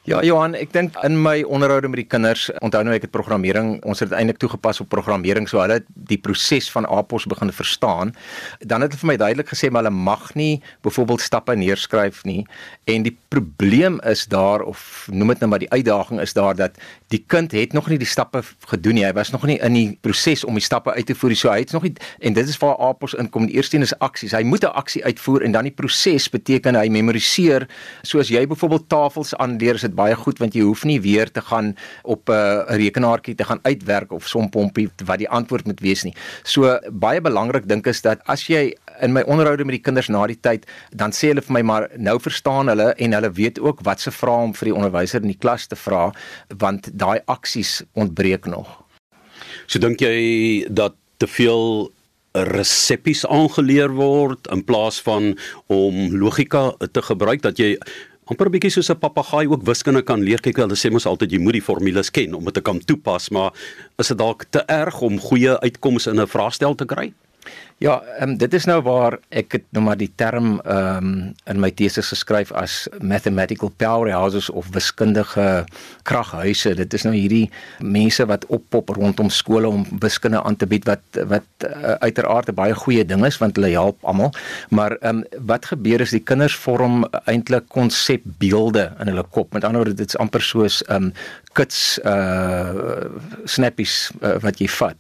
Ja 0.04 0.18
Johan, 0.20 0.52
ek 0.60 0.74
dink 0.76 0.98
in 1.08 1.14
my 1.16 1.46
onderhoude 1.48 1.88
met 1.88 2.02
die 2.02 2.10
kinders, 2.12 2.50
onthou 2.60 2.82
nou 2.84 2.92
ek 2.92 3.06
het 3.06 3.12
programmering, 3.14 3.78
ons 3.88 4.02
het 4.04 4.12
eintlik 4.12 4.42
toegepas 4.42 4.82
op 4.84 4.90
programmering, 4.92 5.46
so 5.48 5.62
hulle 5.62 5.78
die 6.10 6.18
proses 6.20 6.68
van 6.74 6.84
APOS 6.92 7.24
begin 7.32 7.54
verstaan. 7.56 8.12
Dan 8.60 8.84
het 8.84 8.92
hulle 8.92 9.00
vir 9.00 9.10
my 9.14 9.16
duidelik 9.22 9.54
gesê 9.54 9.70
maar 9.72 9.86
hulle 9.86 9.96
mag 9.96 10.26
nie 10.36 10.58
byvoorbeeld 10.84 11.24
stappe 11.24 11.56
neerskryf 11.56 12.20
nie 12.28 12.42
en 12.92 13.06
die 13.08 13.14
probleem 13.32 14.02
is 14.10 14.26
daar 14.28 14.66
of 14.68 15.08
noem 15.08 15.32
dit 15.32 15.44
nou 15.46 15.50
maar 15.54 15.64
die 15.64 15.72
uitdaging 15.72 16.20
is 16.20 16.36
daar 16.36 16.60
dat 16.60 16.76
die 17.14 17.22
kind 17.30 17.54
het 17.54 17.74
nog 17.74 17.90
nie 17.92 18.00
die 18.02 18.10
stappe 18.10 18.42
gedoen 18.72 18.98
nie. 18.98 19.06
Hy 19.06 19.14
was 19.14 19.32
nog 19.34 19.46
nie 19.50 19.60
in 19.62 19.76
die 19.78 19.88
proses 20.02 20.44
om 20.48 20.58
die 20.58 20.64
stappe 20.66 20.94
uit 20.94 21.06
te 21.10 21.16
voer 21.18 21.34
nie. 21.34 21.40
So 21.40 21.52
hy 21.52 21.60
het 21.62 21.74
nog 21.76 21.86
nie 21.86 21.94
en 22.26 22.38
dit 22.38 22.50
is 22.50 22.58
waar 22.62 22.80
APOS 22.90 23.14
inkom. 23.22 23.46
Die 23.50 23.58
eerste 23.60 23.78
een 23.78 23.86
is 23.86 23.94
aksies. 24.02 24.34
Hy 24.34 24.44
moet 24.44 24.64
'n 24.64 24.74
aksie 24.74 25.04
uitvoer 25.06 25.44
en 25.46 25.52
dan 25.52 25.64
die 25.64 25.76
proses 25.76 26.30
beteken 26.30 26.76
hy 26.76 26.88
memoriseer 26.90 27.68
soos 28.02 28.30
jy 28.30 28.46
byvoorbeeld 28.48 28.90
tafels 28.90 29.36
aanleer 29.36 29.80
dit 29.80 29.96
baie 29.96 30.16
goed 30.16 30.40
want 30.40 30.54
jy 30.54 30.62
hoef 30.62 30.84
nie 30.84 31.02
weer 31.02 31.32
te 31.32 31.42
gaan 31.42 31.76
op 32.04 32.30
'n 32.30 32.34
uh, 32.34 32.64
rekenaartjie 32.68 33.36
te 33.36 33.44
gaan 33.44 33.60
uitwerk 33.64 34.12
of 34.12 34.28
sompompie 34.28 34.90
wat 35.06 35.18
die 35.18 35.30
antwoord 35.30 35.66
moet 35.66 35.80
wees 35.80 36.04
nie. 36.04 36.16
So 36.44 36.80
baie 36.92 37.22
belangrik 37.22 37.68
dink 37.68 37.88
is 37.88 38.02
dat 38.02 38.20
as 38.26 38.48
jy 38.48 38.74
in 39.02 39.14
my 39.14 39.22
onderhoude 39.22 39.66
met 39.66 39.78
die 39.78 39.84
kinders 39.84 40.10
na 40.10 40.26
die 40.28 40.40
tyd 40.40 40.66
dan 40.92 41.12
sê 41.12 41.32
hulle 41.32 41.42
vir 41.42 41.54
my 41.58 41.62
maar 41.62 41.88
nou 41.98 42.20
verstaan 42.22 42.72
hulle 42.72 42.94
en 42.94 43.16
hulle 43.18 43.32
weet 43.32 43.60
ook 43.60 43.82
wat 43.88 44.04
se 44.04 44.12
vra 44.12 44.36
om 44.48 44.54
vir 44.54 44.70
die 44.70 44.76
onderwyser 44.76 45.22
in 45.22 45.34
die 45.34 45.40
klas 45.40 45.68
te 45.68 45.76
vra 45.80 46.12
want 46.64 46.90
daai 47.04 47.20
aksies 47.32 47.82
ontbreek 47.94 48.48
nog. 48.50 48.70
So 49.68 49.80
dink 49.80 50.02
jy 50.04 50.66
dat 50.72 50.96
te 51.22 51.28
veel 51.28 51.92
resepties 52.34 53.26
aangeleer 53.30 53.94
word 53.94 54.50
in 54.52 54.64
plaas 54.66 54.98
van 55.06 55.36
om 55.72 56.18
logika 56.18 56.72
te 56.92 57.04
gebruik 57.06 57.44
dat 57.46 57.62
jy 57.62 57.78
amper 58.26 58.48
'n 58.48 58.52
bietjie 58.56 58.72
soos 58.72 58.90
'n 58.90 59.00
papegaai 59.00 59.48
ook 59.48 59.64
wiskunde 59.64 60.02
kan 60.02 60.22
leer. 60.24 60.40
Kyk, 60.42 60.58
hulle 60.58 60.76
sê 60.76 60.92
mos 60.92 61.06
altyd 61.06 61.32
jy 61.32 61.40
moet 61.40 61.54
die 61.54 61.62
formules 61.62 62.10
ken 62.10 62.34
om 62.34 62.44
dit 62.46 62.54
te 62.54 62.62
kan 62.62 62.80
toepas, 62.80 63.30
maar 63.30 63.52
is 63.98 64.08
dit 64.08 64.18
dalk 64.18 64.46
te 64.50 64.64
erg 64.68 65.02
om 65.02 65.20
goeie 65.20 65.60
uitkomste 65.60 66.10
in 66.10 66.20
'n 66.22 66.28
vraestel 66.28 66.76
te 66.76 66.86
kry? 66.86 67.14
Ja, 67.84 67.98
um, 68.24 68.38
dit 68.40 68.54
is 68.56 68.64
nou 68.64 68.78
waar 68.86 69.18
ek 69.36 69.58
het 69.58 69.64
nou 69.76 69.82
maar 69.84 69.98
die 70.00 70.12
term 70.16 70.54
ehm 70.62 71.08
um, 71.10 71.16
in 71.52 71.58
my 71.60 71.68
teses 71.76 72.14
geskryf 72.14 72.54
as 72.56 72.88
mathematical 73.04 73.68
powerhouses 73.76 74.48
of 74.50 74.70
wiskundige 74.72 75.66
kraghuise. 76.08 76.72
Dit 76.80 76.94
is 76.96 77.04
nou 77.04 77.12
hierdie 77.12 77.50
mense 77.84 78.24
wat 78.30 78.46
oppop 78.48 78.94
rondom 78.96 79.28
skole 79.30 79.68
om 79.68 79.84
wiskunde 80.00 80.40
aan 80.40 80.56
te 80.56 80.70
bied 80.70 80.88
wat 80.88 81.20
wat 81.28 81.68
uh, 81.68 81.98
uiteraard 82.00 82.54
'n 82.54 82.56
baie 82.56 82.78
goeie 82.86 83.04
ding 83.06 83.26
is 83.26 83.38
want 83.44 83.60
hulle 83.60 83.74
help 83.76 84.00
almal. 84.02 84.32
Maar 84.70 84.96
ehm 85.02 85.18
um, 85.18 85.44
wat 85.52 85.66
gebeur 85.66 86.02
is 86.08 86.16
die 86.16 86.24
kinders 86.24 86.56
vorm 86.56 87.04
eintlik 87.26 87.68
konsepbeelde 87.68 88.94
in 89.00 89.12
hulle 89.12 89.28
kop. 89.30 89.54
Met 89.54 89.64
ander 89.64 89.84
woorde, 89.84 90.00
dit 90.00 90.08
is 90.08 90.18
amper 90.18 90.42
soos 90.42 90.80
ehm 90.88 91.12
um, 91.12 91.14
kits 91.54 92.00
uh 92.06 93.10
snappies 93.46 94.12
uh, 94.22 94.38
wat 94.44 94.60
jy 94.62 94.68
vat 94.80 94.98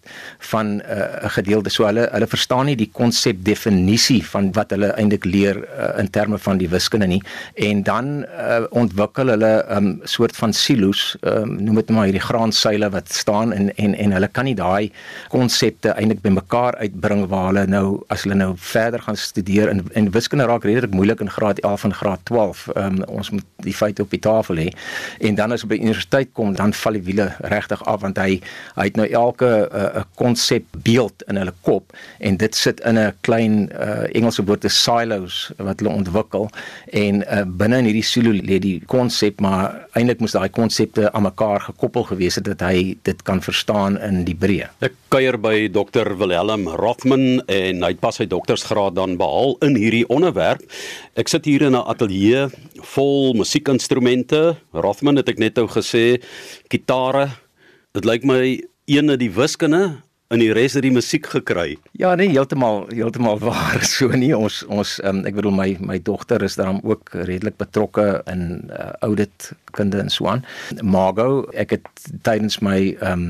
van 0.52 0.68
'n 0.76 0.82
uh, 0.82 1.30
gedeelte. 1.36 1.70
So 1.70 1.86
hulle 1.86 2.08
hulle 2.12 2.28
verstaan 2.28 2.66
nie 2.66 2.76
die 2.76 2.90
konsep 2.92 3.44
definisie 3.44 4.22
van 4.26 4.52
wat 4.54 4.72
hulle 4.76 4.92
eintlik 5.00 5.26
leer 5.26 5.58
uh, 5.64 6.00
in 6.00 6.10
terme 6.10 6.38
van 6.38 6.58
die 6.58 6.70
wiskunde 6.70 7.08
nie. 7.08 7.22
En 7.56 7.84
dan 7.84 8.26
uh, 8.26 8.64
ontwikkel 8.70 9.28
hulle 9.34 9.54
'n 9.70 9.78
um, 9.78 10.00
soort 10.04 10.36
van 10.36 10.54
silo's 10.54 11.18
um, 11.22 11.56
noem 11.64 11.76
dit 11.76 11.90
maar 11.90 12.06
hierdie 12.06 12.28
graansuile 12.28 12.90
wat 12.90 13.14
staan 13.14 13.54
en 13.54 13.76
en 13.76 13.96
en 13.96 14.12
hulle 14.12 14.28
kan 14.28 14.46
nie 14.46 14.56
daai 14.56 14.92
konsepte 15.30 15.90
eintlik 15.90 16.22
bymekaar 16.22 16.76
uitbring 16.76 17.28
waar 17.28 17.48
hulle 17.54 17.66
nou 17.68 18.04
as 18.08 18.24
hulle 18.24 18.36
nou 18.36 18.54
verder 18.58 19.02
gaan 19.02 19.18
studeer 19.18 19.70
in 19.70 19.84
en 19.94 20.12
wiskunde 20.12 20.46
raak 20.46 20.64
redelik 20.64 20.94
moeilik 20.94 21.20
in 21.20 21.30
graad 21.30 21.60
11 21.60 21.84
en 21.84 21.94
graad 21.94 22.20
12 22.24 22.68
um, 22.76 23.04
ons 23.04 23.30
moet 23.30 23.46
die 23.64 23.74
feite 23.74 24.02
op 24.02 24.10
die 24.10 24.20
tafel 24.20 24.56
hê. 24.56 24.70
En 25.20 25.36
dan 25.36 25.52
as 25.52 25.64
op 25.64 25.70
by 25.70 25.80
universiteit 25.80 26.30
kom 26.34 26.43
dan 26.52 26.74
val 26.74 26.94
die 26.94 27.06
wiele 27.08 27.32
regtig 27.40 27.84
af 27.86 28.02
want 28.02 28.18
hy 28.18 28.40
hy 28.76 28.86
het 28.90 28.98
nou 29.00 29.08
elke 29.08 29.50
'n 29.72 29.98
uh, 30.00 30.04
konsep 30.16 30.66
beeld 30.84 31.24
in 31.28 31.40
hulle 31.40 31.54
kop 31.62 31.94
en 32.20 32.38
dit 32.38 32.56
sit 32.56 32.80
in 32.80 33.00
'n 33.00 33.14
klein 33.22 33.70
uh, 33.72 34.04
Engelse 34.14 34.44
woord 34.44 34.64
is 34.64 34.84
silos 34.84 35.52
wat 35.58 35.80
hulle 35.80 35.94
ontwikkel 35.94 36.50
en 36.92 37.24
uh, 37.24 37.44
binne 37.46 37.78
in 37.78 37.86
hierdie 37.86 38.04
silo 38.04 38.32
lê 38.32 38.60
die 38.60 38.82
konsep 38.86 39.40
maar 39.40 39.88
eintlik 39.94 40.20
moes 40.20 40.36
daai 40.36 40.50
konsepte 40.50 41.12
aan 41.14 41.24
mekaar 41.24 41.62
gekoppel 41.62 42.04
gewees 42.04 42.36
het 42.36 42.46
dat 42.46 42.62
hy 42.62 42.98
dit 43.02 43.22
kan 43.24 43.42
verstaan 43.42 43.98
in 44.02 44.24
die 44.26 44.36
breë. 44.36 44.70
Ek 44.82 44.94
kuier 45.14 45.38
by 45.38 45.70
Dr 45.70 46.16
Willem 46.18 46.68
Rothman 46.68 47.42
en 47.48 47.84
hy 47.86 47.92
het 47.94 48.02
pas 48.02 48.16
sy 48.18 48.26
doktorsgraad 48.26 48.96
dan 48.98 49.18
behaal 49.18 49.58
in 49.62 49.78
hierdie 49.78 50.06
onderwerp. 50.10 50.64
Ek 51.16 51.30
sit 51.30 51.46
hier 51.46 51.62
in 51.62 51.76
'n 51.76 51.86
ateljee 51.86 52.50
vol 52.96 53.34
musiekinstrumente. 53.40 54.56
Rothman 54.74 55.20
het 55.22 55.30
ek 55.34 55.42
net 55.42 55.60
nou 55.60 55.68
gesê, 55.72 56.22
gitare. 56.74 57.30
Dit 57.94 58.08
lyk 58.10 58.26
my 58.28 58.42
ene 58.92 59.18
die 59.18 59.32
wiskunde 59.32 60.04
in 60.34 60.42
die 60.42 60.54
res 60.56 60.74
het 60.78 60.86
die 60.86 60.94
musiek 60.94 61.28
gekry. 61.30 61.76
Ja, 62.00 62.14
nee, 62.18 62.32
heeltemal 62.34 62.88
heeltemal 62.94 63.40
waar 63.44 63.84
so 63.90 64.10
nie. 64.18 64.32
Ons 64.36 64.62
ons 64.72 64.96
um, 65.06 65.22
ek 65.30 65.38
bedoel 65.38 65.56
my 65.56 65.70
my 65.84 66.00
dogter 66.02 66.44
is 66.46 66.58
daarom 66.60 66.82
ook 66.88 67.14
redelik 67.28 67.60
betrokke 67.62 68.08
in 68.32 68.72
uh, 68.72 68.94
audit 69.06 69.52
kunde 69.78 70.02
en 70.02 70.10
so 70.14 70.30
aan. 70.32 70.46
Margo, 70.82 71.44
ek 71.54 71.78
het 71.78 72.08
tydens 72.26 72.62
my 72.66 72.80
ehm 73.00 73.30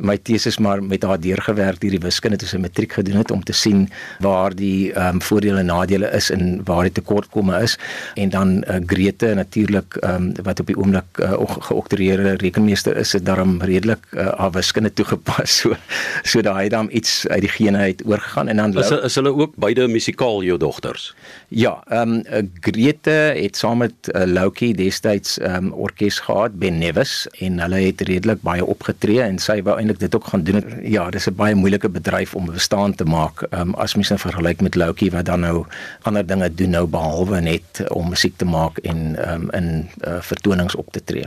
my 0.00 0.16
teses 0.16 0.58
maar 0.58 0.82
met 0.82 1.02
haar 1.02 1.20
deurgewerk 1.20 1.82
hierdie 1.84 2.00
wiskunde 2.02 2.38
toe 2.40 2.48
sy 2.48 2.58
matriek 2.60 2.92
gedoen 2.98 3.20
het 3.20 3.30
om 3.34 3.42
te 3.44 3.54
sien 3.56 3.86
waar 4.24 4.54
die 4.56 4.92
ehm 4.92 5.20
um, 5.20 5.22
voordele 5.22 5.62
en 5.62 5.70
nadele 5.70 6.10
is 6.16 6.30
en 6.30 6.62
waar 6.64 6.86
die 6.88 6.94
tekortkomme 6.98 7.60
is. 7.62 7.76
En 8.14 8.30
dan 8.30 8.52
uh, 8.60 8.78
Grete 8.86 9.34
natuurlik 9.34 9.96
ehm 10.00 10.30
um, 10.30 10.44
wat 10.46 10.60
op 10.60 10.66
die 10.66 10.76
oomblik 10.76 11.20
uh, 11.22 11.36
geoktroeëerde 11.68 12.36
rekenmeester 12.40 12.96
is 12.96 13.12
het 13.12 13.24
daarom 13.26 13.60
redelik 13.62 14.06
uh, 14.10 14.28
haar 14.38 14.50
wiskunde 14.56 14.92
toegepas. 14.92 15.48
So 15.60 15.74
so 16.22 16.40
daai 16.40 16.68
dan 16.68 16.88
iets 16.92 17.26
uit 17.28 17.40
die 17.40 17.50
gene 17.50 17.78
uit 17.78 18.02
oorgegaan 18.06 18.48
en 18.48 18.56
dan 18.56 18.78
is, 18.78 18.90
is 18.90 19.14
hulle 19.14 19.32
ook 19.34 19.52
beide 19.60 19.88
musikaal 19.88 20.42
jou 20.42 20.58
dogters? 20.58 21.14
Ja 21.48 21.82
ehm 21.88 22.22
um, 22.32 22.50
Grete 22.60 23.16
het 23.36 23.56
saam 23.56 23.78
met 23.78 24.10
uh, 24.14 24.24
Loukie 24.24 24.74
destyds 24.74 25.38
ehm 25.38 25.70
um, 25.70 25.72
orkes 25.72 26.18
gehad 26.18 26.58
Ben 26.58 26.78
Nevis 26.78 27.26
en 27.38 27.60
hulle 27.60 27.82
het 27.86 28.00
redelik 28.00 28.42
baie 28.46 28.64
opgetree 28.64 29.20
en 29.22 29.38
sy 29.38 29.60
wou 29.66 29.76
eintlik 29.90 30.10
dit 30.10 30.14
ook 30.14 30.26
gaan 30.30 30.42
doen. 30.42 30.64
Ja, 30.82 31.10
dis 31.10 31.26
'n 31.26 31.34
baie 31.34 31.54
moeilike 31.54 31.88
bedryf 31.88 32.34
om 32.34 32.46
bestaan 32.46 32.94
te 32.94 33.04
maak. 33.04 33.42
Ehm 33.42 33.60
um, 33.60 33.74
as 33.74 33.94
mens 33.94 34.08
nou 34.08 34.20
vergelyk 34.20 34.60
met 34.60 34.74
Loukie 34.74 35.10
wat 35.10 35.24
dan 35.24 35.40
nou 35.40 35.64
ander 36.02 36.26
dinge 36.26 36.54
doen 36.54 36.70
nou 36.70 36.86
behalwe 36.86 37.40
net 37.40 37.84
om 37.88 38.08
musiek 38.08 38.36
te 38.36 38.44
maak 38.44 38.78
en 38.78 39.16
ehm 39.16 39.42
um, 39.42 39.50
in 39.50 39.88
uh, 40.06 40.20
vertonings 40.20 40.74
op 40.74 40.92
te 40.92 41.04
tree. 41.04 41.26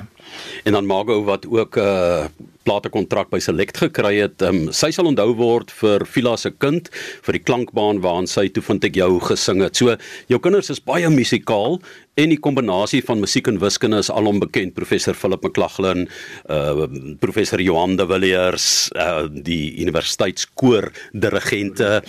En 0.64 0.72
dan 0.72 0.86
Margo 0.86 1.24
wat 1.24 1.48
ook 1.48 1.76
'n 1.76 1.80
uh, 1.80 2.26
platekontrak 2.68 3.32
by 3.34 3.40
Select 3.44 3.80
gekry 3.84 4.16
het. 4.22 4.42
Um, 4.46 4.68
sy 4.76 4.92
sal 4.96 5.10
onthou 5.10 5.32
word 5.40 5.74
vir 5.82 6.06
Vila 6.10 6.36
se 6.40 6.52
kind 6.52 6.90
vir 7.26 7.38
die 7.38 7.44
klankbaan 7.44 8.02
waarin 8.04 8.30
sy 8.30 8.48
toe 8.54 8.64
vind 8.66 8.88
ek 8.90 8.98
jou 9.00 9.12
gesing 9.30 9.64
het. 9.66 9.78
So 9.80 9.98
jou 10.32 10.40
kinders 10.44 10.72
is 10.74 10.84
baie 10.84 11.10
musikaal 11.12 11.80
en 12.20 12.34
die 12.34 12.40
kombinasie 12.40 13.02
van 13.06 13.22
musiek 13.24 13.48
en 13.50 13.60
wiskunde 13.62 14.00
is 14.04 14.12
alom 14.14 14.42
bekend. 14.44 14.76
Professor 14.78 15.18
Philip 15.18 15.46
McLaughlin, 15.46 16.08
uh 16.50 16.88
professor 17.22 17.62
Johan 17.62 17.98
de 17.98 18.08
Villiers, 18.10 18.68
uh 18.96 19.26
die 19.30 19.74
universiteitskoor 19.82 20.92
dirigente, 21.14 22.02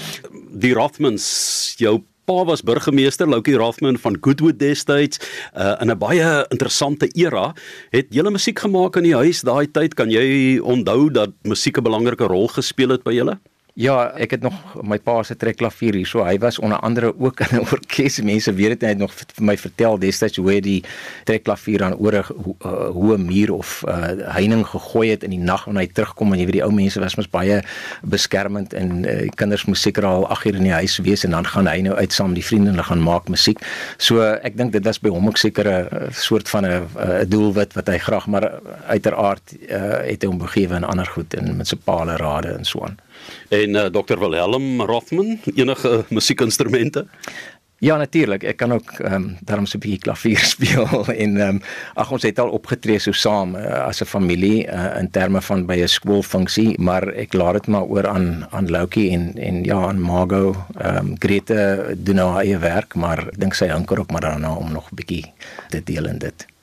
die 0.53 0.75
Rothmans, 0.77 1.27
jou 1.81 2.01
pa 2.25 2.45
was 2.45 2.63
burgemeester 2.63 3.29
Loukie 3.29 3.57
Rothman 3.57 3.99
van 3.99 4.17
Goodwood 4.21 4.59
destyds 4.59 5.21
uh, 5.57 5.77
in 5.81 5.91
'n 5.91 5.99
baie 5.99 6.47
interessante 6.49 7.09
era 7.15 7.53
het 7.91 8.07
julle 8.11 8.31
musiek 8.31 8.59
gemaak 8.59 8.97
in 8.97 9.05
die 9.05 9.15
huis 9.15 9.43
daai 9.43 9.67
tyd? 9.71 9.95
Kan 9.95 10.11
jy 10.11 10.59
onthou 10.59 11.11
dat 11.11 11.33
musiek 11.43 11.79
'n 11.79 11.85
belangrike 11.85 12.25
rol 12.25 12.49
gespeel 12.49 12.89
het 12.89 13.05
by 13.05 13.13
julle 13.13 13.39
Ja, 13.75 14.13
ek 14.23 14.37
het 14.37 14.45
nog 14.47 14.55
my 14.87 15.01
pa 15.03 15.17
se 15.27 15.35
trekklavier 15.35 15.97
hier. 15.99 16.07
So 16.07 16.23
hy 16.23 16.37
was 16.39 16.61
onder 16.63 16.79
andere 16.87 17.09
ook 17.19 17.41
in 17.41 17.57
'n 17.59 17.67
orkes. 17.75 18.21
Mense 18.23 18.55
weet 18.55 18.79
dit 18.79 18.89
het 18.89 18.99
nog 18.99 19.13
vir 19.13 19.45
my 19.45 19.57
vertel 19.59 19.99
destyds 19.99 20.37
hoe 20.37 20.51
hy 20.51 20.61
die 20.61 20.85
trekklavier 21.25 21.83
aan 21.83 21.97
oor 21.99 22.13
'n 22.13 22.55
uh, 22.63 22.71
hoë 22.95 23.19
muur 23.19 23.53
of 23.53 23.83
uh, 23.89 24.15
heining 24.31 24.67
gegooi 24.67 25.11
het 25.11 25.23
in 25.23 25.31
die 25.31 25.43
nag 25.43 25.65
wanneer 25.65 25.83
hy 25.83 25.93
terugkom 25.93 26.33
en 26.33 26.39
jy 26.39 26.45
weet 26.45 26.53
die 26.53 26.63
ou 26.63 26.71
mense 26.71 27.01
was 27.01 27.17
mos 27.17 27.31
baie 27.31 27.63
beskermend 28.03 28.73
en 28.73 29.05
uh, 29.05 29.29
kinders 29.35 29.65
moes 29.65 29.81
seker 29.83 30.07
al 30.07 30.29
8 30.29 30.47
uur 30.47 30.55
in 30.55 30.63
die 30.71 30.79
huis 30.79 30.99
wees 30.99 31.25
en 31.25 31.31
dan 31.31 31.47
gaan 31.47 31.67
hy 31.67 31.81
nou 31.81 31.97
uit 31.97 32.13
saam 32.13 32.31
met 32.31 32.39
die 32.39 32.47
vriende 32.47 32.71
en 32.71 32.75
hulle 32.75 32.87
gaan 32.87 33.03
maak 33.03 33.29
musiek. 33.29 33.59
So 33.99 34.23
ek 34.23 34.57
dink 34.57 34.73
dit 34.73 34.85
was 34.85 35.01
by 35.01 35.09
hom 35.11 35.27
ook 35.27 35.37
seker 35.37 35.67
'n 35.67 36.13
soort 36.13 36.49
van 36.49 36.65
'n 36.65 37.27
doelwit 37.27 37.75
wat 37.75 37.89
hy 37.89 37.99
graag 37.99 38.27
maar 38.27 38.53
uiteraard 38.87 39.57
uh, 39.69 40.07
het 40.07 40.23
hy 40.23 40.29
hom 40.29 40.39
begewe 40.39 40.77
in 40.77 40.85
ander 40.85 41.07
goed 41.07 41.35
en 41.35 41.57
met 41.57 41.67
sy 41.67 41.77
paale 41.77 42.17
rade 42.17 42.55
en 42.55 42.65
so 42.65 42.87
aan. 42.87 42.99
En 43.49 43.75
uh, 43.75 43.87
Dr 43.87 44.19
Wilhelm 44.19 44.83
Rothman, 44.83 45.39
enige 45.55 46.05
musiekinstrumente? 46.09 47.07
Ja 47.85 47.97
natuurlik, 48.01 48.45
ek 48.49 48.57
kan 48.57 48.73
ook 48.73 48.93
ehm 49.03 49.15
um, 49.15 49.25
daarom 49.45 49.67
so 49.67 49.77
'n 49.77 49.81
bietjie 49.85 50.05
klavier 50.07 50.39
speel 50.55 51.05
en 51.25 51.37
ehm 51.37 51.57
um, 51.57 51.61
ag 51.95 52.11
ons 52.11 52.23
het 52.23 52.39
al 52.39 52.49
opgetree 52.49 52.99
so 52.99 53.13
saam 53.13 53.57
uh, 53.57 53.85
as 53.91 54.01
'n 54.01 54.09
familie 54.09 54.65
uh, 54.67 54.97
in 55.01 55.11
terme 55.11 55.43
van 55.43 55.67
by 55.67 55.77
'n 55.83 55.89
skoolfunksie, 55.89 56.79
maar 56.81 57.09
ek 57.09 57.33
laat 57.33 57.53
dit 57.53 57.67
maar 57.67 57.85
oor 57.85 58.07
aan 58.09 58.47
aan 58.51 58.71
Loukie 58.71 59.11
en 59.11 59.35
en 59.37 59.65
ja 59.65 59.79
aan 59.89 60.01
Margo. 60.01 60.55
Ehm 60.81 60.97
um, 60.97 61.15
Grete 61.19 61.95
doen 61.97 62.15
nou 62.15 62.31
haar 62.31 62.45
eie 62.45 62.59
werk, 62.59 62.95
maar 62.95 63.19
ek 63.19 63.39
dink 63.39 63.55
sy 63.55 63.69
hanker 63.69 63.99
ook 63.99 64.11
maar 64.11 64.21
daarna 64.21 64.55
om 64.55 64.73
nog 64.73 64.89
'n 64.91 64.95
bietjie 64.95 65.33
te 65.69 65.83
deel 65.85 66.07
in 66.07 66.19
dit. 66.19 66.54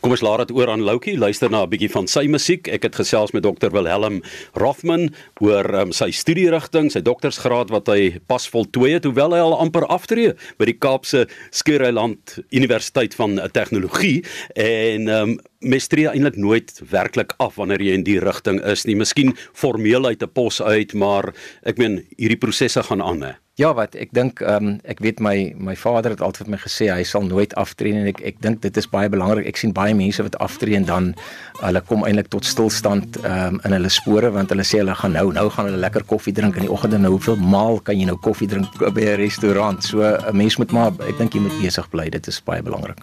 Kom 0.00 0.14
ons 0.14 0.22
laat 0.24 0.46
dit 0.46 0.56
oor 0.56 0.70
aan 0.72 0.84
Loukie, 0.84 1.16
luister 1.18 1.50
na 1.50 1.62
'n 1.62 1.70
bietjie 1.70 1.90
van 1.90 2.06
sy 2.06 2.26
musiek. 2.26 2.68
Ek 2.68 2.82
het 2.82 2.94
gesels 2.94 3.32
met 3.32 3.42
Dr 3.42 3.70
Wilhelm 3.70 4.22
Rothman 4.54 5.14
oor 5.40 5.66
um, 5.74 5.92
sy 5.92 6.10
studierigting, 6.10 6.90
sy 6.90 7.00
doktorsgraad 7.00 7.70
wat 7.70 7.86
hy 7.88 8.18
pas 8.26 8.48
voltooi 8.48 8.92
het, 8.92 9.04
hoewel 9.04 9.32
hy 9.32 9.40
al 9.40 9.58
amper 9.58 9.86
aftree 9.86 10.34
by 10.58 10.64
die 10.64 10.78
Kaapse 10.78 11.26
Skiereiland 11.50 12.38
Universiteit 12.50 13.14
van 13.14 13.40
Tegnologie 13.52 14.24
en 14.54 15.08
um, 15.08 15.38
Mestrie 15.58 16.04
eintlik 16.06 16.36
nooit 16.38 16.70
werklik 16.90 17.32
af 17.42 17.56
wanneer 17.58 17.82
jy 17.82 17.96
in 17.98 18.04
die 18.06 18.20
rigting 18.22 18.60
is 18.62 18.84
nie. 18.86 18.94
Miskien 18.94 19.34
formeel 19.52 20.06
uit 20.06 20.22
'n 20.22 20.30
pos 20.30 20.62
uit, 20.62 20.94
maar 20.94 21.34
ek 21.66 21.78
meen 21.78 22.04
hierdie 22.16 22.38
prosesse 22.38 22.82
gaan 22.82 23.02
aan 23.02 23.22
hè. 23.22 23.32
Ja, 23.58 23.72
wat 23.74 23.96
ek 23.98 24.12
dink 24.14 24.38
ehm 24.40 24.66
um, 24.66 24.80
ek 24.84 25.00
weet 25.02 25.18
my 25.18 25.52
my 25.58 25.74
vader 25.74 26.14
het 26.14 26.20
altyd 26.22 26.46
vir 26.46 26.52
my 26.52 26.60
gesê 26.62 26.86
hy 26.94 27.02
sal 27.02 27.26
nooit 27.26 27.54
aftree 27.58 27.92
en 27.92 28.06
ek 28.06 28.22
ek 28.22 28.38
dink 28.40 28.60
dit 28.62 28.76
is 28.76 28.86
baie 28.86 29.08
belangrik. 29.10 29.48
Ek 29.50 29.56
sien 29.56 29.72
baie 29.74 29.94
mense 29.98 30.22
wat 30.22 30.38
aftree 30.38 30.76
en 30.76 30.84
dan 30.84 31.10
hulle 31.58 31.80
kom 31.80 32.06
eintlik 32.06 32.30
tot 32.30 32.44
stilstand 32.44 33.18
ehm 33.24 33.58
um, 33.58 33.60
in 33.64 33.72
hulle 33.72 33.90
spore 33.90 34.30
want 34.30 34.54
hulle 34.54 34.62
sê 34.62 34.78
hulle 34.78 34.94
gaan 34.94 35.12
nou 35.18 35.32
nou 35.32 35.48
gaan 35.50 35.66
hulle 35.66 35.82
lekker 35.82 36.06
koffie 36.06 36.32
drink 36.32 36.54
in 36.54 36.68
die 36.68 36.72
oggend 36.72 36.94
en 36.94 37.02
nou 37.02 37.16
hoeveel 37.18 37.36
maal 37.36 37.80
kan 37.80 37.98
jy 37.98 38.06
nou 38.06 38.16
koffie 38.16 38.46
drink 38.46 38.70
by 38.94 39.02
'n 39.02 39.18
restaurant? 39.26 39.82
So 39.82 40.06
'n 40.06 40.36
mens 40.36 40.56
moet 40.58 40.70
maar 40.70 40.92
ek 41.08 41.18
dink 41.18 41.34
jy 41.34 41.40
moet 41.40 41.58
besig 41.60 41.90
bly. 41.90 42.10
Dit 42.10 42.28
is 42.28 42.38
baie 42.38 42.62
belangrik. 42.62 43.02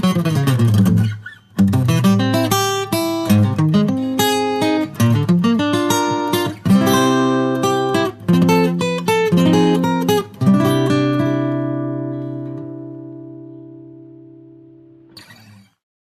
Thank 0.00 0.38
you. 0.38 0.43